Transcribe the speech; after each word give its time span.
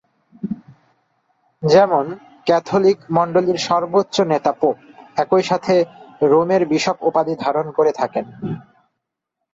যেমন, 1.63 2.05
ক্যাথলিক 2.47 2.99
মণ্ডলীর 3.11 3.59
সর্বোচ্চ 3.67 4.15
নেতা 4.31 4.51
"পোপ" 4.51 4.77
একইসাথে 5.17 5.75
"রোমের 6.23 6.61
বিশপ" 6.71 6.97
উপাধি 7.01 7.33
ধারণ 7.39 7.67
করে 7.71 7.91
থাকেন। 7.91 8.25